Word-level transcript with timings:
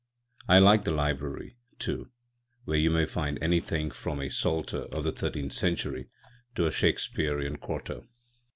I 0.47 0.57
like 0.57 0.83
the 0.83 0.91
library, 0.91 1.57
too, 1.77 2.09
where 2.65 2.79
you 2.79 2.89
may 2.89 3.05
find 3.05 3.37
anything 3.39 3.91
from 3.91 4.19
a 4.19 4.31
Psalter 4.31 4.85
of 4.85 5.03
the 5.03 5.11
thirteenth 5.11 5.53
century 5.53 6.07
to 6.55 6.65
a 6.65 6.71
Shakespeare 6.71 7.39
quarto. 7.57 8.07